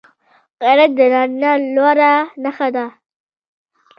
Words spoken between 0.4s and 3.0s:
غیرت د نارینه لوړه نښه ده